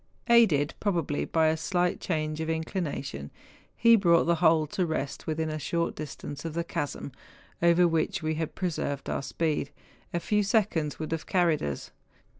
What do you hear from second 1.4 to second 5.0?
a slight change of inclination, he brought the whole to